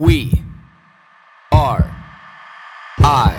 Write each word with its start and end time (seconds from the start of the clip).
We 0.00 0.44
are 1.50 1.92
I. 3.00 3.34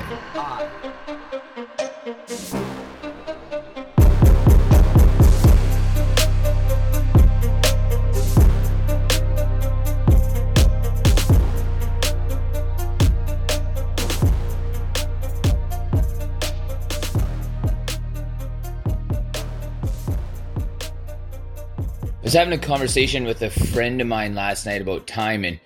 I 22.12 22.22
was 22.22 22.34
having 22.34 22.52
a 22.52 22.58
conversation 22.58 23.24
with 23.24 23.42
a 23.44 23.50
friend 23.50 24.02
of 24.02 24.08
mine 24.08 24.36
last 24.36 24.66
night 24.66 24.82
about 24.82 25.08
time, 25.08 25.46
and 25.46 25.58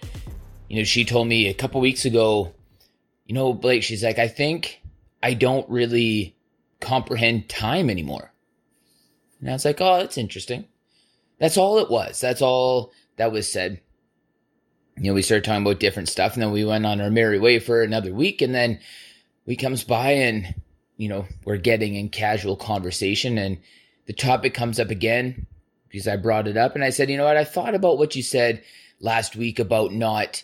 you 0.73 0.79
know, 0.79 0.85
she 0.85 1.05
told 1.05 1.27
me 1.27 1.47
a 1.47 1.53
couple 1.53 1.79
weeks 1.79 2.03
ago, 2.03 2.51
you 3.27 3.35
know, 3.35 3.53
Blake, 3.53 3.83
she's 3.83 4.03
like, 4.03 4.17
I 4.17 4.27
think 4.27 4.81
I 5.21 5.35
don't 5.35 5.69
really 5.69 6.35
comprehend 6.79 7.47
time 7.47 7.91
anymore. 7.91 8.33
And 9.39 9.51
I 9.51 9.53
was 9.53 9.65
like, 9.65 9.79
oh, 9.81 9.99
that's 9.99 10.17
interesting. 10.17 10.65
That's 11.37 11.57
all 11.57 11.77
it 11.77 11.91
was. 11.91 12.19
That's 12.19 12.41
all 12.41 12.91
that 13.17 13.31
was 13.31 13.51
said. 13.51 13.81
You 14.97 15.11
know, 15.11 15.13
we 15.13 15.21
started 15.21 15.43
talking 15.43 15.61
about 15.61 15.79
different 15.79 16.09
stuff, 16.09 16.33
and 16.33 16.41
then 16.41 16.49
we 16.49 16.65
went 16.65 16.87
on 16.87 17.01
our 17.01 17.11
merry 17.11 17.37
way 17.37 17.59
for 17.59 17.83
another 17.83 18.11
week, 18.11 18.41
and 18.41 18.55
then 18.55 18.79
we 19.45 19.55
comes 19.55 19.83
by 19.83 20.13
and 20.13 20.55
you 20.97 21.07
know 21.07 21.27
we're 21.45 21.57
getting 21.57 21.93
in 21.93 22.09
casual 22.09 22.55
conversation, 22.55 23.37
and 23.37 23.59
the 24.07 24.13
topic 24.13 24.55
comes 24.55 24.79
up 24.79 24.89
again 24.89 25.45
because 25.87 26.07
I 26.07 26.15
brought 26.15 26.47
it 26.47 26.57
up, 26.57 26.73
and 26.73 26.83
I 26.83 26.89
said, 26.89 27.11
you 27.11 27.17
know 27.17 27.25
what, 27.25 27.37
I 27.37 27.43
thought 27.43 27.75
about 27.75 27.99
what 27.99 28.15
you 28.15 28.23
said 28.23 28.63
last 28.99 29.35
week 29.35 29.59
about 29.59 29.93
not 29.93 30.43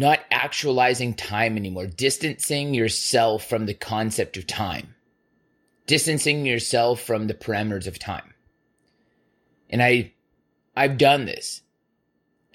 not 0.00 0.20
actualizing 0.30 1.12
time 1.12 1.58
anymore, 1.58 1.86
distancing 1.86 2.72
yourself 2.72 3.46
from 3.46 3.66
the 3.66 3.74
concept 3.74 4.38
of 4.38 4.46
time, 4.46 4.94
distancing 5.86 6.46
yourself 6.46 7.02
from 7.02 7.26
the 7.26 7.34
parameters 7.34 7.86
of 7.86 7.98
time. 7.98 8.32
And 9.68 9.82
I, 9.82 10.14
I've 10.74 10.96
done 10.96 11.26
this, 11.26 11.60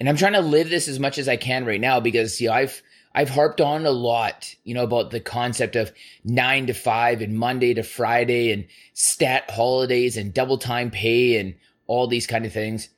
and 0.00 0.08
I'm 0.08 0.16
trying 0.16 0.32
to 0.32 0.40
live 0.40 0.68
this 0.70 0.88
as 0.88 0.98
much 0.98 1.18
as 1.18 1.28
I 1.28 1.36
can 1.36 1.64
right 1.64 1.80
now 1.80 2.00
because 2.00 2.40
you 2.40 2.48
know 2.48 2.54
I've 2.54 2.82
I've 3.14 3.30
harped 3.30 3.60
on 3.60 3.86
a 3.86 3.92
lot, 3.92 4.52
you 4.64 4.74
know, 4.74 4.82
about 4.82 5.12
the 5.12 5.20
concept 5.20 5.76
of 5.76 5.92
nine 6.24 6.66
to 6.66 6.74
five 6.74 7.22
and 7.22 7.38
Monday 7.38 7.74
to 7.74 7.84
Friday 7.84 8.50
and 8.50 8.66
stat 8.92 9.48
holidays 9.52 10.16
and 10.16 10.34
double 10.34 10.58
time 10.58 10.90
pay 10.90 11.38
and 11.38 11.54
all 11.86 12.08
these 12.08 12.26
kind 12.26 12.44
of 12.44 12.52
things. 12.52 12.88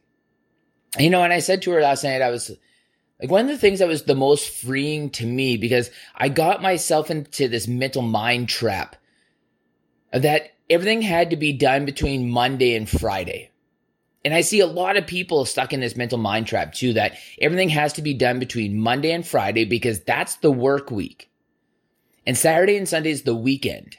You 0.99 1.11
know, 1.11 1.23
and 1.23 1.35
I 1.35 1.41
said 1.41 1.61
to 1.63 1.71
her 1.73 1.83
last 1.83 2.03
night, 2.03 2.23
I 2.23 2.31
was 2.31 2.51
like 3.21 3.31
one 3.31 3.43
of 3.43 3.49
the 3.49 3.59
things 3.59 3.81
that 3.81 3.89
was 3.89 4.05
the 4.05 4.15
most 4.15 4.49
freeing 4.49 5.11
to 5.11 5.27
me 5.27 5.57
because 5.57 5.91
I 6.15 6.29
got 6.29 6.63
myself 6.63 7.11
into 7.11 7.49
this 7.49 7.67
mental 7.67 8.03
mind 8.03 8.49
trap 8.49 8.97
that 10.13 10.53
everything 10.71 11.03
had 11.03 11.31
to 11.31 11.37
be 11.37 11.53
done 11.53 11.85
between 11.85 12.31
Monday 12.31 12.75
and 12.77 12.89
Friday. 12.89 13.51
And 14.25 14.35
I 14.35 14.43
see 14.43 14.61
a 14.61 14.67
lot 14.67 14.97
of 14.97 15.07
people 15.07 15.45
stuck 15.45 15.73
in 15.73 15.81
this 15.81 15.97
mental 15.97 16.19
mind 16.19 16.47
trap 16.47 16.75
too 16.75 16.93
that 16.95 17.17
everything 17.41 17.71
has 17.71 17.95
to 17.95 18.03
be 18.03 18.15
done 18.15 18.39
between 18.39 18.79
Monday 18.79 19.13
and 19.13 19.27
Friday 19.27 19.65
because 19.65 20.01
that's 20.01 20.37
the 20.37 20.51
work 20.51 20.91
week. 20.91 21.31
And 22.27 22.37
Saturday 22.37 22.77
and 22.77 22.89
Sunday 22.89 23.11
is 23.11 23.23
the 23.23 23.35
weekend. 23.35 23.97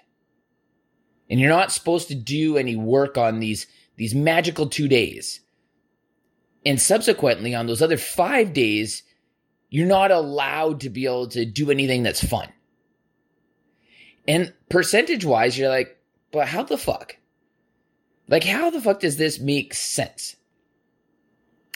And 1.29 1.39
you're 1.39 1.49
not 1.49 1.71
supposed 1.71 2.07
to 2.09 2.15
do 2.15 2.57
any 2.57 2.75
work 2.75 3.17
on 3.17 3.39
these 3.39 3.67
these 3.95 4.15
magical 4.15 4.67
2 4.67 4.87
days. 4.87 5.41
And 6.65 6.79
subsequently 6.79 7.53
on 7.53 7.67
those 7.67 7.81
other 7.81 7.97
5 7.97 8.53
days, 8.53 9.03
you're 9.69 9.87
not 9.87 10.11
allowed 10.11 10.81
to 10.81 10.89
be 10.89 11.05
able 11.05 11.27
to 11.27 11.45
do 11.45 11.71
anything 11.71 12.03
that's 12.03 12.23
fun. 12.23 12.49
And 14.27 14.53
percentage 14.69 15.25
wise, 15.25 15.57
you're 15.57 15.69
like, 15.69 15.97
but 16.31 16.47
how 16.47 16.63
the 16.63 16.77
fuck? 16.77 17.17
Like, 18.27 18.43
how 18.43 18.69
the 18.69 18.81
fuck 18.81 18.99
does 18.99 19.17
this 19.17 19.39
make 19.39 19.73
sense? 19.73 20.35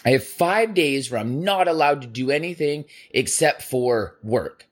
I 0.05 0.11
have 0.11 0.23
five 0.23 0.73
days 0.73 1.09
where 1.09 1.19
I'm 1.19 1.43
not 1.43 1.67
allowed 1.67 2.01
to 2.01 2.07
do 2.07 2.29
anything 2.29 2.85
except 3.11 3.61
for 3.61 4.17
work. 4.21 4.67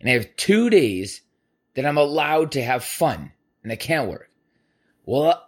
And 0.00 0.08
I 0.08 0.12
have 0.12 0.36
two 0.36 0.70
days 0.70 1.22
that 1.74 1.86
I'm 1.86 1.98
allowed 1.98 2.52
to 2.52 2.62
have 2.62 2.84
fun 2.84 3.32
and 3.62 3.72
I 3.72 3.76
can't 3.76 4.08
work. 4.08 4.30
Well, 5.04 5.42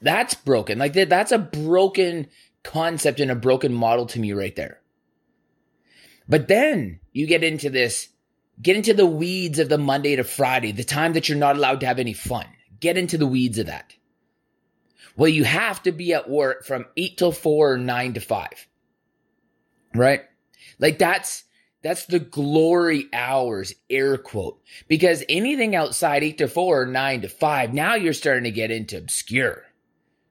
that's 0.00 0.34
broken. 0.34 0.78
Like, 0.78 0.94
that's 0.94 1.32
a 1.32 1.38
broken 1.38 2.28
concept 2.64 3.20
and 3.20 3.30
a 3.30 3.36
broken 3.36 3.72
model 3.72 4.06
to 4.06 4.18
me 4.18 4.32
right 4.32 4.56
there. 4.56 4.80
But 6.28 6.48
then 6.48 7.00
you 7.12 7.26
get 7.26 7.44
into 7.44 7.70
this, 7.70 8.08
get 8.60 8.76
into 8.76 8.94
the 8.94 9.06
weeds 9.06 9.58
of 9.58 9.68
the 9.68 9.78
Monday 9.78 10.16
to 10.16 10.24
Friday, 10.24 10.72
the 10.72 10.84
time 10.84 11.12
that 11.14 11.28
you're 11.28 11.38
not 11.38 11.56
allowed 11.56 11.80
to 11.80 11.86
have 11.86 11.98
any 11.98 12.12
fun. 12.12 12.46
Get 12.80 12.96
into 12.96 13.18
the 13.18 13.26
weeds 13.26 13.58
of 13.58 13.66
that. 13.66 13.94
Well, 15.16 15.28
you 15.28 15.44
have 15.44 15.82
to 15.82 15.92
be 15.92 16.14
at 16.14 16.30
work 16.30 16.64
from 16.64 16.86
eight 16.96 17.18
till 17.18 17.32
four 17.32 17.72
or 17.72 17.78
nine 17.78 18.14
to 18.14 18.20
five. 18.20 18.66
Right? 19.94 20.22
Like 20.78 20.98
that's, 20.98 21.44
that's 21.82 22.06
the 22.06 22.18
glory 22.18 23.08
hours, 23.12 23.74
air 23.90 24.16
quote. 24.16 24.60
Because 24.88 25.24
anything 25.28 25.76
outside 25.76 26.22
eight 26.22 26.38
to 26.38 26.48
four 26.48 26.82
or 26.82 26.86
nine 26.86 27.22
to 27.22 27.28
five, 27.28 27.74
now 27.74 27.94
you're 27.94 28.12
starting 28.12 28.44
to 28.44 28.50
get 28.50 28.70
into 28.70 28.96
obscure. 28.96 29.64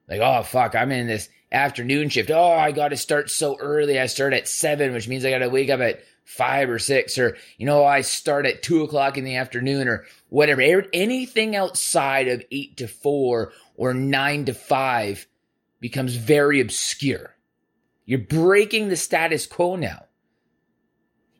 Like, 0.08 0.20
oh 0.20 0.42
fuck, 0.42 0.74
I'm 0.74 0.90
in 0.90 1.06
this 1.06 1.28
afternoon 1.52 2.08
shift. 2.08 2.30
Oh, 2.30 2.52
I 2.52 2.72
got 2.72 2.88
to 2.88 2.96
start 2.96 3.30
so 3.30 3.56
early. 3.58 4.00
I 4.00 4.06
start 4.06 4.32
at 4.32 4.48
seven, 4.48 4.92
which 4.92 5.08
means 5.08 5.24
I 5.24 5.30
got 5.30 5.38
to 5.38 5.48
wake 5.48 5.70
up 5.70 5.80
at 5.80 6.02
five 6.24 6.70
or 6.70 6.78
six, 6.78 7.18
or, 7.18 7.36
you 7.58 7.66
know, 7.66 7.84
I 7.84 8.00
start 8.00 8.46
at 8.46 8.62
two 8.62 8.82
o'clock 8.82 9.18
in 9.18 9.24
the 9.24 9.36
afternoon 9.36 9.88
or 9.88 10.06
whatever. 10.28 10.62
Anything 10.92 11.54
outside 11.56 12.28
of 12.28 12.44
eight 12.50 12.76
to 12.78 12.88
four 12.88 13.52
or 13.76 13.92
nine 13.92 14.46
to 14.46 14.54
five 14.54 15.26
becomes 15.80 16.14
very 16.14 16.60
obscure. 16.60 17.36
You're 18.04 18.20
breaking 18.20 18.88
the 18.88 18.96
status 18.96 19.46
quo 19.46 19.76
now. 19.76 20.06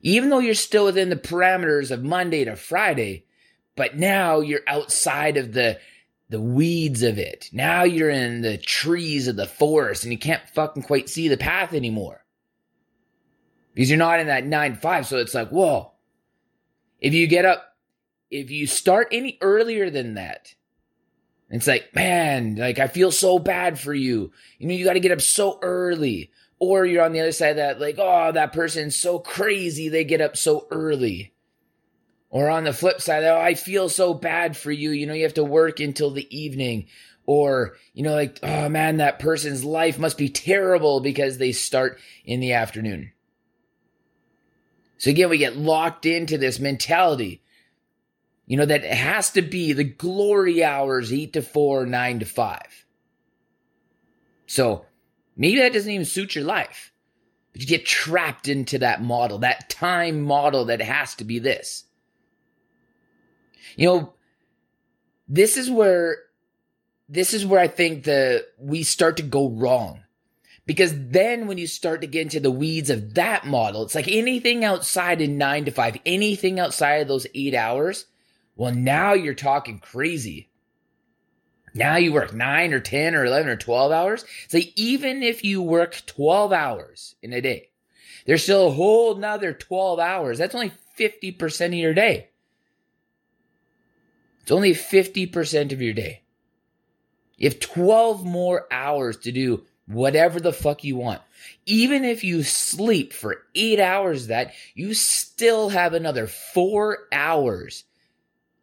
Even 0.03 0.31
though 0.31 0.41
you're 0.41 0.55
still 0.55 0.87
within 0.87 1.11
the 1.11 1.17
parameters 1.17 1.93
of 1.93 2.03
Monday 2.03 2.45
to 2.45 2.57
Friday, 2.57 3.25
but 3.77 3.97
now 3.97 4.41
you're 4.41 4.63
outside 4.67 5.37
of 5.37 5.53
the 5.53 5.79
the 6.29 6.41
weeds 6.41 7.03
of 7.03 7.19
it. 7.19 7.51
Now 7.53 7.83
you're 7.83 8.11
in 8.11 8.41
the 8.43 8.59
trees 8.59 9.29
of 9.29 9.37
the 9.37 9.47
forest 9.47 10.05
and 10.05 10.13
you 10.13 10.19
can't 10.19 10.49
fucking 10.51 10.85
quite 10.85 11.09
see 11.09 11.29
the 11.29 11.37
path 11.37 11.75
anymore. 11.75 12.25
Because 13.75 13.91
you're 13.91 13.99
not 13.99 14.21
in 14.21 14.27
that 14.27 14.47
9 14.47 14.77
5. 14.77 15.07
So 15.07 15.19
it's 15.19 15.35
like, 15.35 15.51
whoa. 15.51 15.93
If 17.01 17.15
you 17.15 17.27
get 17.27 17.45
up, 17.45 17.77
if 18.31 18.51
you 18.51 18.67
start 18.67 19.09
any 19.13 19.39
earlier 19.41 19.91
than 19.91 20.15
that, 20.15 20.55
it's 21.51 21.67
like, 21.67 21.95
man, 21.95 22.57
like 22.57 22.79
I 22.79 22.87
feel 22.87 23.11
so 23.11 23.39
bad 23.39 23.79
for 23.79 23.93
you. 23.93 24.33
You 24.59 24.69
know, 24.69 24.75
you 24.75 24.85
got 24.85 24.95
to 24.95 25.01
get 25.01 25.13
up 25.13 25.21
so 25.21 25.59
early. 25.63 26.31
Or 26.59 26.87
you're 26.87 27.03
on 27.03 27.11
the 27.11 27.19
other 27.19 27.33
side 27.33 27.51
of 27.51 27.57
that, 27.57 27.81
like, 27.81 27.97
oh, 27.99 28.31
that 28.31 28.53
person's 28.53 28.95
so 28.95 29.19
crazy. 29.19 29.89
They 29.89 30.05
get 30.05 30.21
up 30.21 30.37
so 30.37 30.69
early. 30.71 31.32
Or 32.33 32.49
on 32.49 32.65
the 32.65 32.73
flip 32.73 33.03
side, 33.03 33.25
oh, 33.25 33.39
I 33.39 33.53
feel 33.53 33.91
so 33.91 34.15
bad 34.15 34.57
for 34.57 34.73
you. 34.73 34.91
You 34.91 35.07
know, 35.07 35.13
you 35.13 35.25
have 35.25 35.35
to 35.35 35.45
work 35.45 35.81
until 35.81 36.11
the 36.11 36.27
evening. 36.37 36.87
Or, 37.27 37.77
you 37.93 38.03
know, 38.03 38.15
like, 38.15 38.39
oh 38.43 38.71
man, 38.71 38.97
that 38.97 39.19
person's 39.19 39.65
life 39.65 39.99
must 39.99 40.17
be 40.17 40.31
terrible 40.31 41.01
because 41.01 41.37
they 41.37 41.53
start 41.53 42.01
in 42.25 42.41
the 42.41 42.55
afternoon. 42.55 43.13
So 44.97 45.11
again, 45.11 45.29
we 45.29 45.37
get 45.37 45.59
locked 45.59 46.07
into 46.07 46.39
this 46.39 46.59
mentality, 46.59 47.43
you 48.47 48.57
know, 48.57 48.67
that 48.67 48.83
it 48.83 48.95
has 48.95 49.31
to 49.33 49.43
be 49.43 49.75
the 49.75 49.85
glory 49.85 50.65
hours, 50.65 51.13
eight 51.13 51.35
to 51.35 51.43
four, 51.43 51.85
nine 51.85 52.19
to 52.21 52.25
five. 52.25 52.87
So 54.47 54.87
maybe 55.37 55.59
that 55.59 55.75
doesn't 55.75 55.91
even 55.91 56.07
suit 56.07 56.35
your 56.35 56.45
life, 56.45 56.93
but 57.53 57.61
you 57.61 57.67
get 57.67 57.85
trapped 57.85 58.49
into 58.49 58.79
that 58.79 59.03
model, 59.03 59.39
that 59.41 59.69
time 59.69 60.23
model 60.23 60.65
that 60.65 60.81
has 60.81 61.15
to 61.17 61.25
be 61.25 61.39
this. 61.39 61.85
You 63.77 63.87
know, 63.87 64.15
this 65.29 65.57
is 65.57 65.71
where 65.71 66.19
this 67.09 67.35
is 67.35 67.45
where 67.45 67.61
I 67.61 67.69
think 67.69 68.05
the 68.05 68.47
we 68.59 68.83
start 68.83 69.17
to 69.19 69.23
go 69.23 69.49
wrong. 69.49 70.01
Because 70.65 70.93
then 70.95 71.49
when 71.49 71.59
you 71.59 71.67
start 71.67 72.01
to 72.03 72.07
get 72.07 72.23
into 72.23 72.39
the 72.39 72.51
weeds 72.51 72.89
of 72.89 73.15
that 73.15 73.47
model, 73.47 73.83
it's 73.83 73.97
like 73.97 74.07
anything 74.07 74.65
outside 74.65 75.21
in 75.21 75.37
nine 75.37 75.65
to 75.65 75.73
five, 75.73 75.99
anything 76.07 76.61
outside 76.61 77.03
of 77.03 77.09
those 77.09 77.27
eight 77.35 77.55
hours, 77.55 78.07
well, 78.55 78.73
now 78.73 79.13
you're 79.13 79.35
talking 79.35 79.81
crazy. 79.81 80.51
Now 81.75 81.97
you 81.97 82.13
work 82.13 82.33
nine 82.33 82.73
or 82.73 82.81
10 82.81 83.15
or 83.15 83.25
11 83.25 83.51
or 83.51 83.57
12 83.57 83.93
hours. 83.93 84.25
So 84.49 84.61
even 84.77 85.23
if 85.23 85.43
you 85.43 85.63
work 85.63 86.03
12 86.07 86.53
hours 86.53 87.17
in 87.23 87.33
a 87.33 87.41
day, 87.41 87.71
there's 88.27 88.43
still 88.43 88.69
a 88.69 88.73
whole 88.73 89.17
nother 89.17 89.53
12 89.53 89.99
hours. 89.99 90.39
That's 90.39 90.55
only 90.55 90.73
50% 90.99 91.67
of 91.67 91.75
your 91.75 91.95
day. 91.95 92.29
It's 94.43 94.51
only 94.51 94.73
50% 94.73 95.73
of 95.73 95.81
your 95.81 95.95
day. 95.95 96.23
You 97.37 97.49
have 97.49 97.61
12 97.61 98.25
more 98.25 98.67
hours 98.71 99.17
to 99.19 99.33
do 99.33 99.65
whatever 99.87 100.41
the 100.41 100.53
fuck 100.53 100.85
you 100.85 100.97
want. 100.97 101.21
Even 101.67 102.05
if 102.05 102.23
you 102.25 102.43
sleep 102.43 103.13
for 103.13 103.43
eight 103.55 103.81
hours 103.81 104.29
that, 104.29 104.53
you 104.75 104.95
still 104.95 105.69
have 105.71 105.95
another 105.95 106.27
four 106.27 106.99
hours 107.13 107.85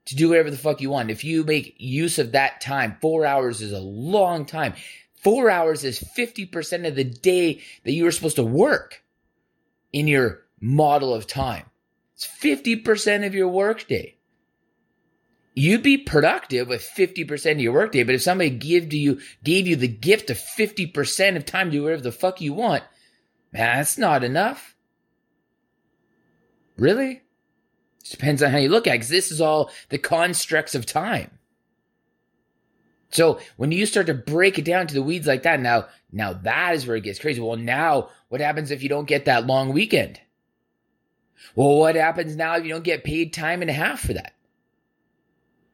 to 0.06 0.16
do 0.16 0.30
whatever 0.30 0.50
the 0.50 0.58
fuck 0.58 0.81
you 0.81 0.90
want. 0.90 1.12
If 1.12 1.24
you 1.24 1.44
make 1.44 1.76
use 1.78 2.20
of 2.20 2.31
that 2.31 2.62
time, 2.62 2.98
four 3.02 3.26
hours 3.26 3.62
is 3.62 3.74
a 3.74 3.80
long 3.80 4.46
time. 4.46 4.74
Four 5.22 5.50
hours 5.50 5.84
is 5.84 6.00
50% 6.00 6.88
of 6.88 6.96
the 6.96 7.04
day 7.04 7.62
that 7.84 7.92
you 7.92 8.06
were 8.06 8.12
supposed 8.12 8.38
to 8.38 8.44
work 8.44 9.04
in 9.92 10.08
your 10.08 10.42
model 10.62 11.14
of 11.14 11.28
time. 11.28 11.66
It's 12.16 12.28
50% 12.28 13.26
of 13.26 13.36
your 13.36 13.50
workday. 13.50 14.16
You'd 15.60 15.84
be 15.84 15.98
productive 15.98 16.70
with 16.70 16.82
50% 16.82 17.52
of 17.52 17.60
your 17.60 17.74
workday, 17.74 18.04
but 18.04 18.16
if 18.16 18.22
somebody 18.22 18.50
gave 18.50 18.88
to 18.88 18.98
you, 18.98 19.20
gave 19.44 19.68
you 19.68 19.76
the 19.76 19.90
gift 19.90 20.30
of 20.30 20.38
50% 20.38 21.36
of 21.36 21.46
time 21.46 21.68
to 21.68 21.72
do 21.74 21.84
whatever 21.84 22.02
the 22.02 22.14
fuck 22.14 22.40
you 22.40 22.54
want, 22.54 22.82
man, 23.52 23.76
that's 23.76 23.98
not 23.98 24.24
enough. 24.24 24.78
Really? 26.78 27.12
It 27.12 28.10
depends 28.10 28.42
on 28.42 28.52
how 28.52 28.58
you 28.58 28.70
look 28.70 28.88
at 28.88 28.92
it, 28.92 29.00
because 29.00 29.10
this 29.10 29.34
is 29.34 29.42
all 29.42 29.70
the 29.90 29.98
constructs 29.98 30.76
of 30.76 30.86
time. 30.86 31.30
So 33.12 33.42
when 33.58 33.74
you 33.74 33.86
start 33.86 34.08
to 34.08 34.14
break 34.14 34.58
it 34.58 34.64
down 34.64 34.88
to 34.88 34.94
the 34.94 35.04
weeds 35.04 35.28
like 35.28 35.44
that, 35.44 35.60
now, 35.60 35.88
now 36.10 36.32
that 36.32 36.76
is 36.76 36.88
where 36.88 36.96
it 36.96 37.04
gets 37.04 37.20
crazy. 37.20 37.42
Well, 37.42 37.58
now 37.58 38.12
what 38.30 38.40
happens 38.40 38.72
if 38.72 38.82
you 38.82 38.88
don't 38.88 39.10
get 39.10 39.26
that 39.26 39.46
long 39.46 39.74
weekend? 39.74 40.22
Well, 41.54 41.80
what 41.80 41.96
happens 41.96 42.38
now 42.38 42.56
if 42.56 42.64
you 42.64 42.70
don't 42.70 42.86
get 42.86 43.04
paid 43.04 43.34
time 43.34 43.60
and 43.60 43.70
a 43.70 43.74
half 43.74 44.00
for 44.00 44.14
that? 44.14 44.36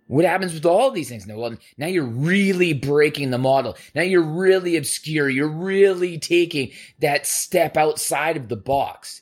What 0.07 0.25
happens 0.25 0.54
with 0.54 0.66
all 0.66 0.92
these 0.92 1.10
things? 1.10 1.25
Now, 1.25 1.38
well, 1.38 1.56
now 1.78 1.88
you're 1.88 2.04
really 2.04 2.74
breaking 2.74 3.31
the 3.31 3.40
model. 3.40 3.75
Now 3.96 4.04
you're 4.04 4.22
really 4.22 4.75
obscure. 4.75 5.30
You're 5.30 5.48
really 5.48 6.19
taking 6.19 6.72
that 7.00 7.25
step 7.25 7.75
outside 7.75 8.38
of 8.38 8.48
the 8.48 8.56
box. 8.56 9.22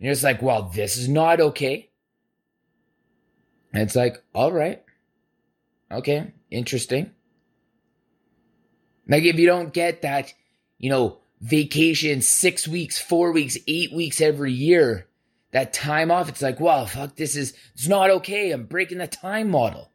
And 0.00 0.08
it's 0.08 0.24
like, 0.24 0.42
well, 0.42 0.64
this 0.74 0.96
is 0.96 1.08
not 1.08 1.40
okay. 1.40 1.90
And 3.72 3.82
it's 3.82 3.94
like, 3.94 4.22
all 4.34 4.52
right. 4.52 4.82
Okay, 5.90 6.32
interesting. 6.50 7.12
Like 9.06 9.22
if 9.22 9.38
you 9.38 9.46
don't 9.46 9.72
get 9.72 10.02
that, 10.02 10.32
you 10.78 10.90
know, 10.90 11.18
vacation 11.40 12.22
six 12.22 12.66
weeks, 12.66 13.00
four 13.00 13.30
weeks, 13.30 13.56
eight 13.68 13.92
weeks 13.92 14.20
every 14.20 14.52
year, 14.52 15.06
that 15.52 15.72
time 15.72 16.10
off, 16.10 16.28
it's 16.28 16.42
like, 16.42 16.58
well, 16.58 16.86
fuck, 16.86 17.14
this 17.14 17.36
is, 17.36 17.54
it's 17.74 17.86
not 17.86 18.10
okay. 18.10 18.50
I'm 18.50 18.64
breaking 18.64 18.98
the 18.98 19.06
time 19.06 19.50
model. 19.50 19.92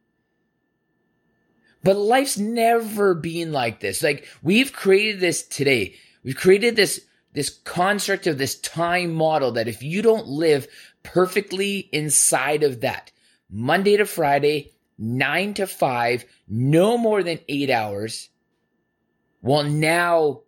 But 1.84 1.98
life's 1.98 2.38
never 2.38 3.14
been 3.14 3.52
like 3.52 3.80
this. 3.80 4.04
Like 4.04 4.28
we've 4.44 4.74
created 4.74 5.20
this 5.20 5.44
today. 5.44 5.96
We've 6.24 6.36
created 6.36 6.76
this, 6.76 7.02
this 7.34 7.50
construct 7.50 8.28
of 8.28 8.38
this 8.38 8.60
time 8.60 9.14
model 9.14 9.54
that 9.54 9.68
if 9.68 9.82
you 9.82 10.02
don't 10.02 10.28
live 10.28 10.68
perfectly 11.04 11.90
inside 11.92 12.64
of 12.64 12.82
that, 12.82 13.12
Monday 13.50 13.98
to 13.98 14.06
Friday, 14.06 14.74
nine 14.98 15.54
to 15.56 15.66
five, 15.66 16.26
no 16.48 16.98
more 16.98 17.24
than 17.24 17.40
eight 17.48 17.70
hours, 17.70 18.30
well, 19.42 19.64
now 19.64 20.42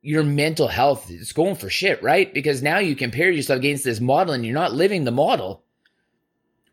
your 0.00 0.22
mental 0.22 0.68
health 0.68 1.10
is 1.10 1.32
going 1.32 1.56
for 1.56 1.68
shit, 1.68 2.02
right? 2.02 2.32
Because 2.32 2.62
now 2.62 2.78
you 2.78 2.96
compare 2.96 3.30
yourself 3.30 3.58
against 3.58 3.84
this 3.84 4.00
model 4.00 4.32
and 4.32 4.44
you're 4.44 4.54
not 4.54 4.72
living 4.72 5.04
the 5.04 5.10
model. 5.10 5.64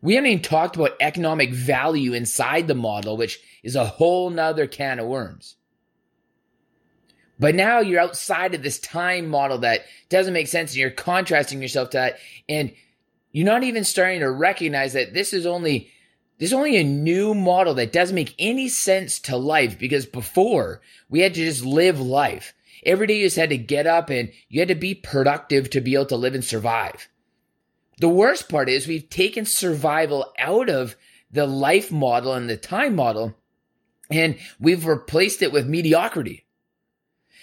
We 0.00 0.14
haven't 0.14 0.30
even 0.30 0.42
talked 0.42 0.76
about 0.76 0.96
economic 1.00 1.52
value 1.52 2.12
inside 2.12 2.68
the 2.68 2.74
model, 2.74 3.16
which 3.16 3.40
is 3.66 3.74
a 3.74 3.84
whole 3.84 4.30
nother 4.30 4.68
can 4.68 5.00
of 5.00 5.08
worms. 5.08 5.56
But 7.36 7.56
now 7.56 7.80
you're 7.80 8.00
outside 8.00 8.54
of 8.54 8.62
this 8.62 8.78
time 8.78 9.26
model 9.26 9.58
that 9.58 9.80
doesn't 10.08 10.32
make 10.32 10.46
sense 10.46 10.70
and 10.70 10.78
you're 10.78 10.90
contrasting 10.90 11.60
yourself 11.60 11.90
to 11.90 11.96
that. 11.96 12.18
And 12.48 12.72
you're 13.32 13.44
not 13.44 13.64
even 13.64 13.82
starting 13.82 14.20
to 14.20 14.30
recognize 14.30 14.92
that 14.92 15.14
this 15.14 15.32
is 15.32 15.46
only 15.46 15.90
there's 16.38 16.52
only 16.52 16.76
a 16.76 16.84
new 16.84 17.34
model 17.34 17.74
that 17.74 17.92
doesn't 17.92 18.14
make 18.14 18.36
any 18.38 18.68
sense 18.68 19.18
to 19.20 19.36
life 19.36 19.78
because 19.78 20.06
before 20.06 20.80
we 21.08 21.20
had 21.20 21.34
to 21.34 21.44
just 21.44 21.64
live 21.64 21.98
life. 21.98 22.54
Every 22.84 23.08
day 23.08 23.16
you 23.18 23.26
just 23.26 23.36
had 23.36 23.50
to 23.50 23.58
get 23.58 23.88
up 23.88 24.10
and 24.10 24.30
you 24.48 24.60
had 24.60 24.68
to 24.68 24.76
be 24.76 24.94
productive 24.94 25.70
to 25.70 25.80
be 25.80 25.94
able 25.94 26.06
to 26.06 26.16
live 26.16 26.34
and 26.34 26.44
survive. 26.44 27.08
The 27.98 28.08
worst 28.08 28.48
part 28.48 28.68
is 28.68 28.86
we've 28.86 29.10
taken 29.10 29.44
survival 29.44 30.32
out 30.38 30.70
of 30.70 30.94
the 31.32 31.46
life 31.46 31.90
model 31.90 32.34
and 32.34 32.48
the 32.48 32.56
time 32.56 32.94
model 32.94 33.34
and 34.10 34.38
we've 34.60 34.86
replaced 34.86 35.42
it 35.42 35.52
with 35.52 35.66
mediocrity. 35.66 36.46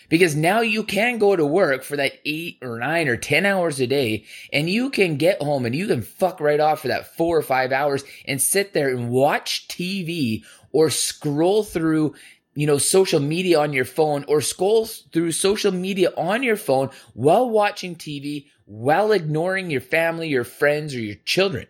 Because 0.10 0.36
now 0.36 0.62
you 0.62 0.84
can 0.84 1.18
go 1.18 1.36
to 1.36 1.46
work 1.46 1.84
for 1.84 1.98
that 1.98 2.14
eight 2.26 2.60
or 2.62 2.78
nine 2.78 3.08
or 3.08 3.18
10 3.18 3.46
hours 3.46 3.80
a 3.80 3.88
day 3.88 4.26
and 4.52 4.70
you 4.70 4.90
can 4.90 5.16
get 5.16 5.42
home 5.42 5.66
and 5.66 5.74
you 5.74 5.88
can 5.88 6.02
fuck 6.02 6.40
right 6.40 6.60
off 6.60 6.82
for 6.82 6.90
that 6.90 7.16
four 7.16 7.38
or 7.38 7.42
five 7.42 7.72
hours 7.72 8.04
and 8.28 8.42
sit 8.42 8.74
there 8.74 8.90
and 8.90 9.10
watch 9.10 9.68
TV 9.70 10.44
or 10.72 10.90
scroll 10.90 11.64
through, 11.64 12.14
you 12.54 12.68
know, 12.68 12.78
social 12.78 13.20
media 13.20 13.60
on 13.60 13.74
your 13.74 13.86
phone 13.86 14.26
or 14.28 14.42
scroll 14.42 14.86
through 14.86 15.32
social 15.32 15.72
media 15.72 16.12
on 16.18 16.44
your 16.44 16.58
phone 16.58 16.90
while 17.14 17.50
watching 17.50 17.96
TV, 17.96 18.48
while 18.66 19.14
ignoring 19.14 19.72
your 19.72 19.82
family, 19.82 20.28
your 20.28 20.44
friends, 20.44 20.94
or 20.94 21.00
your 21.00 21.16
children. 21.26 21.66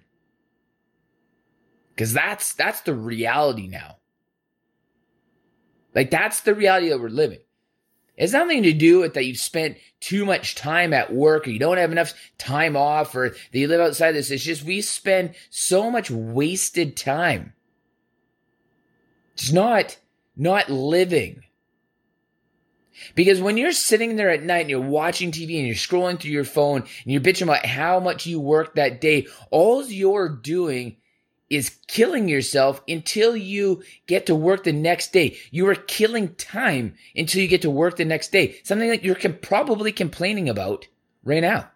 Cause 1.96 2.12
that's, 2.12 2.54
that's 2.56 2.82
the 2.82 2.96
reality 2.96 3.68
now. 3.68 3.98
Like 5.96 6.12
that's 6.12 6.42
the 6.42 6.56
reality 6.56 6.90
that 6.90 7.00
we're 7.00 7.10
living. 7.10 7.40
It's 8.16 8.34
nothing 8.34 8.64
to 8.64 8.74
do 8.74 9.00
with 9.00 9.16
that 9.16 9.26
you've 9.26 9.38
spent 9.38 9.78
too 10.00 10.26
much 10.26 10.56
time 10.56 10.94
at 10.94 11.14
work 11.14 11.48
or 11.48 11.50
you 11.50 11.60
don't 11.60 11.78
have 11.78 11.92
enough 11.92 12.14
time 12.38 12.76
off 12.76 13.16
or 13.16 13.30
that 13.30 13.60
you 13.60 13.68
live 13.68 13.82
outside 13.82 14.12
this. 14.12 14.30
It's 14.30 14.44
just 14.44 14.64
we 14.64 14.82
spend 14.82 15.34
so 15.50 15.90
much 15.90 16.12
wasted 16.12 16.96
time. 16.96 17.54
It's 19.34 19.52
not, 19.52 19.98
not 20.36 20.70
living. 20.70 21.44
Because 23.16 23.42
when 23.42 23.58
you're 23.58 23.72
sitting 23.72 24.16
there 24.16 24.30
at 24.30 24.44
night 24.44 24.62
and 24.62 24.70
you're 24.70 24.80
watching 24.80 25.32
TV 25.32 25.58
and 25.58 25.66
you're 25.66 25.76
scrolling 25.76 26.20
through 26.20 26.32
your 26.32 26.44
phone 26.44 26.82
and 26.82 27.12
you're 27.12 27.22
bitching 27.22 27.44
about 27.44 27.66
how 27.66 28.00
much 28.00 28.28
you 28.28 28.40
worked 28.40 28.76
that 28.76 29.02
day, 29.02 29.26
all 29.50 29.84
you're 29.84 30.30
doing 30.30 30.98
is 31.56 31.78
killing 31.88 32.28
yourself 32.28 32.82
until 32.88 33.36
you 33.36 33.84
get 34.08 34.26
to 34.26 34.36
work 34.36 34.64
the 34.64 34.74
next 34.74 35.14
day. 35.14 35.38
You 35.52 35.68
are 35.70 35.76
killing 35.76 36.36
time 36.36 36.96
until 37.16 37.42
you 37.42 37.48
get 37.48 37.62
to 37.64 37.70
work 37.70 37.98
the 37.98 38.06
next 38.06 38.32
day. 38.32 38.60
Something 38.64 38.90
that 38.90 39.04
you're 39.04 39.16
com- 39.16 39.38
probably 39.42 39.92
complaining 39.92 40.50
about 40.50 40.88
right 41.24 41.42
now. 41.42 41.70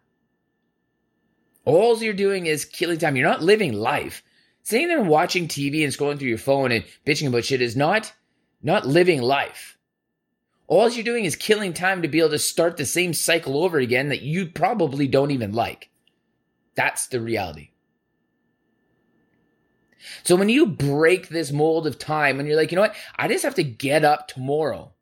All 1.65 1.97
you're 1.97 2.13
doing 2.13 2.45
is 2.45 2.65
killing 2.65 2.97
time. 2.97 3.15
You're 3.15 3.27
not 3.27 3.41
living 3.41 3.73
life. 3.73 4.23
Sitting 4.63 4.87
there 4.87 5.01
watching 5.01 5.47
TV 5.47 5.83
and 5.83 5.93
scrolling 5.93 6.19
through 6.19 6.29
your 6.29 6.37
phone 6.37 6.71
and 6.71 6.85
bitching 7.05 7.27
about 7.27 7.45
shit 7.45 7.61
is 7.61 7.75
not, 7.75 8.13
not 8.61 8.85
living 8.85 9.21
life. 9.21 9.77
All 10.67 10.89
you're 10.89 11.03
doing 11.03 11.23
is 11.23 11.35
killing 11.37 11.73
time 11.73 12.01
to 12.01 12.07
be 12.09 12.19
able 12.19 12.31
to 12.31 12.39
start 12.39 12.75
the 12.75 12.85
same 12.85 13.13
cycle 13.13 13.63
over 13.63 13.79
again 13.79 14.09
that 14.09 14.21
you 14.21 14.47
probably 14.47 15.07
don't 15.07 15.31
even 15.31 15.53
like. 15.53 15.89
That's 16.75 17.07
the 17.07 17.21
reality. 17.21 17.71
So 20.23 20.35
when 20.35 20.49
you 20.49 20.65
break 20.65 21.29
this 21.29 21.51
mold 21.51 21.87
of 21.87 21.99
time 21.99 22.39
and 22.39 22.47
you're 22.47 22.57
like, 22.57 22.71
you 22.71 22.75
know 22.75 22.81
what? 22.81 22.95
I 23.15 23.27
just 23.27 23.43
have 23.43 23.55
to 23.55 23.63
get 23.63 24.03
up 24.03 24.27
tomorrow. 24.27 24.93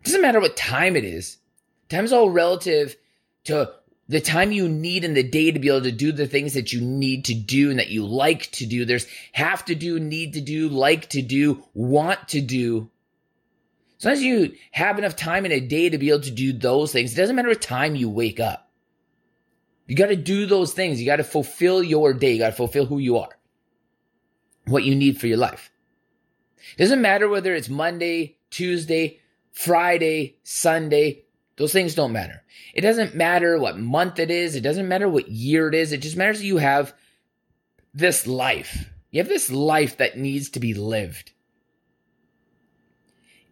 It 0.00 0.04
doesn't 0.06 0.22
matter 0.22 0.40
what 0.40 0.56
time 0.56 0.96
it 0.96 1.04
is. 1.04 1.38
Time's 1.88 2.12
all 2.12 2.30
relative 2.30 2.96
to 3.44 3.72
the 4.08 4.20
time 4.20 4.52
you 4.52 4.68
need 4.68 5.04
in 5.04 5.14
the 5.14 5.22
day 5.22 5.50
to 5.50 5.58
be 5.58 5.68
able 5.68 5.82
to 5.82 5.92
do 5.92 6.12
the 6.12 6.26
things 6.26 6.54
that 6.54 6.72
you 6.72 6.80
need 6.80 7.24
to 7.26 7.34
do 7.34 7.70
and 7.70 7.78
that 7.78 7.88
you 7.88 8.04
like 8.04 8.50
to 8.52 8.66
do. 8.66 8.84
There's 8.84 9.06
have 9.32 9.64
to 9.66 9.74
do, 9.74 9.98
need 9.98 10.34
to 10.34 10.40
do, 10.40 10.68
like 10.68 11.08
to 11.10 11.22
do, 11.22 11.64
want 11.72 12.28
to 12.28 12.40
do. 12.40 12.90
As 13.98 14.04
long 14.04 14.14
as 14.14 14.22
you 14.22 14.54
have 14.72 14.98
enough 14.98 15.16
time 15.16 15.46
in 15.46 15.52
a 15.52 15.60
day 15.60 15.88
to 15.88 15.96
be 15.96 16.10
able 16.10 16.20
to 16.20 16.30
do 16.30 16.52
those 16.52 16.92
things, 16.92 17.12
it 17.12 17.16
doesn't 17.16 17.36
matter 17.36 17.48
what 17.48 17.62
time 17.62 17.94
you 17.94 18.10
wake 18.10 18.40
up. 18.40 18.70
You 19.86 19.96
got 19.96 20.06
to 20.06 20.16
do 20.16 20.46
those 20.46 20.72
things. 20.72 21.00
You 21.00 21.06
got 21.06 21.16
to 21.16 21.24
fulfill 21.24 21.82
your 21.82 22.12
day. 22.12 22.32
You 22.32 22.38
got 22.38 22.50
to 22.50 22.56
fulfill 22.56 22.86
who 22.86 22.98
you 22.98 23.18
are 23.18 23.30
what 24.66 24.84
you 24.84 24.94
need 24.94 25.20
for 25.20 25.26
your 25.26 25.36
life. 25.36 25.70
It 26.76 26.82
doesn't 26.82 27.02
matter 27.02 27.28
whether 27.28 27.54
it's 27.54 27.68
Monday, 27.68 28.38
Tuesday, 28.50 29.20
Friday, 29.52 30.36
Sunday. 30.42 31.24
Those 31.56 31.72
things 31.72 31.94
don't 31.94 32.12
matter. 32.12 32.42
It 32.74 32.80
doesn't 32.80 33.14
matter 33.14 33.58
what 33.58 33.78
month 33.78 34.18
it 34.18 34.30
is. 34.30 34.56
It 34.56 34.62
doesn't 34.62 34.88
matter 34.88 35.08
what 35.08 35.28
year 35.28 35.68
it 35.68 35.74
is. 35.74 35.92
It 35.92 35.98
just 35.98 36.16
matters 36.16 36.38
that 36.38 36.46
you 36.46 36.56
have 36.56 36.94
this 37.92 38.26
life. 38.26 38.90
You 39.10 39.20
have 39.20 39.28
this 39.28 39.50
life 39.50 39.98
that 39.98 40.18
needs 40.18 40.50
to 40.50 40.60
be 40.60 40.74
lived. 40.74 41.32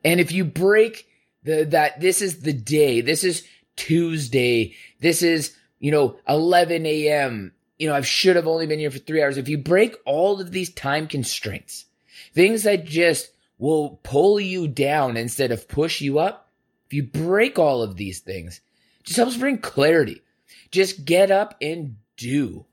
And 0.05 0.19
if 0.19 0.33
you 0.33 0.45
break 0.45 1.07
the, 1.45 1.65
that 1.67 2.01
this 2.01 2.21
is 2.21 2.41
the 2.41 2.53
day, 2.53 3.01
this 3.01 3.23
is 3.23 3.47
Tuesday, 3.77 4.75
this 4.99 5.23
is, 5.23 5.55
you 5.79 5.93
know, 5.93 6.17
11 6.27 6.85
a.m 6.87 7.53
you 7.83 7.89
know, 7.89 7.97
I 7.97 8.01
should 8.03 8.37
have 8.37 8.47
only 8.47 8.69
been 8.69 8.79
here 8.79 8.93
for 8.93 8.99
three 8.99 9.21
hours. 9.21 9.37
If 9.37 9.49
you 9.49 9.59
break 9.59 9.97
all 10.05 10.41
of 10.41 10.53
these 10.53 10.73
time 10.73 11.09
constraints, 11.09 11.87
things 12.33 12.63
that 12.63 12.85
just 12.85 13.33
will 13.59 13.99
pull 14.05 14.39
you 14.39 14.69
down 14.69 15.17
instead 15.17 15.51
of 15.51 15.67
push 15.67 16.01
you 16.01 16.21
up, 16.21 16.49
if 16.87 16.95
you 16.95 17.03
break 17.03 17.59
all 17.59 17.83
of 17.83 17.97
these 17.97 18.21
things, 18.21 18.61
just 19.03 19.17
helps 19.17 19.37
bring 19.37 19.59
clarity. 19.59 20.23
Just 20.71 21.05
get 21.05 21.33
up 21.33 21.57
and 21.61 21.97
do. 22.17 22.67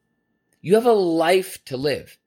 You 0.62 0.76
have 0.76 0.86
a 0.86 0.92
life 0.92 1.66
to 1.66 1.76
live. 1.76 2.20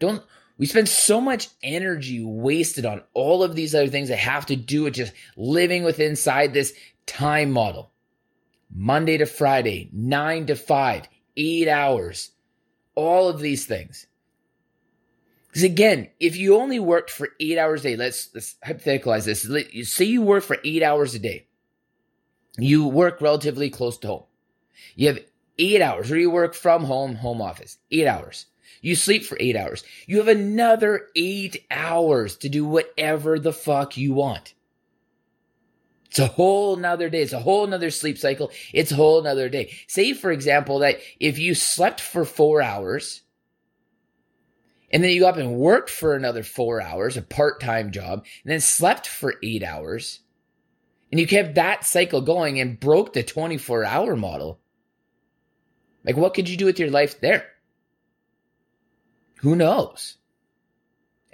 Don't 0.00 0.20
we 0.58 0.66
spend 0.66 0.88
so 0.88 1.20
much 1.20 1.50
energy 1.62 2.20
wasted 2.20 2.84
on 2.84 3.02
all 3.12 3.44
of 3.44 3.54
these 3.54 3.76
other 3.76 3.86
things 3.86 4.08
that 4.08 4.18
have 4.18 4.46
to 4.46 4.56
do 4.56 4.82
with 4.82 4.94
just 4.94 5.12
living 5.36 5.84
within 5.84 6.10
inside 6.10 6.52
this 6.52 6.74
time 7.06 7.52
model. 7.52 7.92
Monday 8.74 9.18
to 9.18 9.26
Friday, 9.26 9.88
nine 9.92 10.46
to 10.46 10.56
five, 10.56 11.08
eight 11.36 11.68
hours, 11.68 12.30
all 12.94 13.28
of 13.28 13.40
these 13.40 13.66
things. 13.66 14.06
Because 15.48 15.62
again, 15.62 16.10
if 16.18 16.36
you 16.36 16.56
only 16.56 16.80
worked 16.80 17.10
for 17.10 17.28
eight 17.38 17.58
hours 17.58 17.84
a 17.84 17.90
day, 17.90 17.96
let's, 17.96 18.28
let's 18.34 18.56
hypotheticalize 18.66 19.24
this. 19.24 19.44
Let, 19.46 19.72
you 19.72 19.84
Say 19.84 20.06
you 20.06 20.22
work 20.22 20.42
for 20.42 20.58
eight 20.64 20.82
hours 20.82 21.14
a 21.14 21.20
day. 21.20 21.46
You 22.58 22.86
work 22.86 23.20
relatively 23.20 23.70
close 23.70 23.96
to 23.98 24.08
home. 24.08 24.24
You 24.96 25.08
have 25.08 25.20
eight 25.58 25.80
hours, 25.80 26.10
or 26.10 26.18
you 26.18 26.30
work 26.30 26.54
from 26.54 26.84
home, 26.84 27.16
home 27.16 27.40
office, 27.40 27.78
eight 27.90 28.06
hours. 28.06 28.46
You 28.80 28.96
sleep 28.96 29.24
for 29.24 29.36
eight 29.40 29.56
hours. 29.56 29.84
You 30.06 30.18
have 30.18 30.28
another 30.28 31.06
eight 31.16 31.64
hours 31.70 32.36
to 32.38 32.48
do 32.48 32.64
whatever 32.64 33.38
the 33.38 33.52
fuck 33.52 33.96
you 33.96 34.12
want. 34.12 34.54
It's 36.14 36.20
a 36.20 36.28
whole 36.28 36.76
nother 36.76 37.10
day. 37.10 37.22
It's 37.22 37.32
a 37.32 37.40
whole 37.40 37.66
nother 37.66 37.90
sleep 37.90 38.18
cycle. 38.18 38.52
It's 38.72 38.92
a 38.92 38.94
whole 38.94 39.20
nother 39.20 39.48
day. 39.48 39.74
Say, 39.88 40.12
for 40.12 40.30
example, 40.30 40.78
that 40.78 41.00
if 41.18 41.40
you 41.40 41.56
slept 41.56 42.00
for 42.00 42.24
four 42.24 42.62
hours 42.62 43.22
and 44.92 45.02
then 45.02 45.10
you 45.10 45.18
got 45.18 45.30
up 45.30 45.36
and 45.38 45.56
worked 45.56 45.90
for 45.90 46.14
another 46.14 46.44
four 46.44 46.80
hours, 46.80 47.16
a 47.16 47.22
part 47.22 47.60
time 47.60 47.90
job, 47.90 48.24
and 48.44 48.52
then 48.52 48.60
slept 48.60 49.08
for 49.08 49.34
eight 49.42 49.64
hours, 49.64 50.20
and 51.10 51.18
you 51.18 51.26
kept 51.26 51.56
that 51.56 51.84
cycle 51.84 52.20
going 52.20 52.60
and 52.60 52.78
broke 52.78 53.12
the 53.12 53.24
24 53.24 53.84
hour 53.84 54.14
model, 54.14 54.60
like 56.04 56.16
what 56.16 56.32
could 56.32 56.48
you 56.48 56.56
do 56.56 56.66
with 56.66 56.78
your 56.78 56.92
life 56.92 57.20
there? 57.20 57.44
Who 59.38 59.56
knows? 59.56 60.18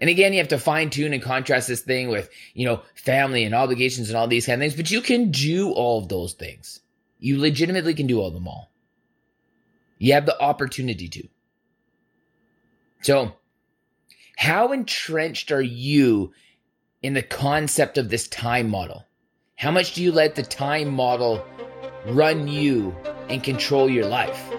And 0.01 0.09
again, 0.09 0.33
you 0.33 0.39
have 0.39 0.49
to 0.49 0.59
fine 0.59 0.89
tune 0.89 1.13
and 1.13 1.23
contrast 1.23 1.69
this 1.69 1.83
thing 1.83 2.09
with, 2.09 2.31
you 2.55 2.65
know, 2.65 2.83
family 2.95 3.45
and 3.45 3.55
obligations 3.55 4.09
and 4.09 4.17
all 4.17 4.27
these 4.27 4.47
kind 4.47 4.61
of 4.61 4.63
things, 4.63 4.77
but 4.77 4.91
you 4.91 5.03
can 5.03 5.31
do 5.31 5.73
all 5.73 5.99
of 5.99 6.09
those 6.09 6.33
things. 6.33 6.81
You 7.19 7.39
legitimately 7.39 7.95
can 7.95 8.07
do 8.07 8.21
all 8.21 8.29
of 8.29 8.35
them 8.35 8.49
all. 8.49 8.71
You 9.99 10.15
have 10.15 10.25
the 10.25 10.41
opportunity 10.41 11.09
to. 11.09 11.29
So, 13.03 13.35
how 14.37 14.73
entrenched 14.73 15.53
are 15.53 15.61
you 15.61 16.33
in 17.03 17.13
the 17.13 17.23
concept 17.23 17.99
of 17.99 18.09
this 18.09 18.27
time 18.29 18.71
model? 18.71 19.05
How 19.57 19.71
much 19.71 19.93
do 19.93 20.03
you 20.03 20.13
let 20.13 20.35
the 20.35 20.43
time 20.43 20.89
model 20.89 21.45
run 22.07 22.49
you 22.49 22.97
and 23.29 23.43
control 23.43 23.91
your 23.91 24.07
life? 24.07 24.51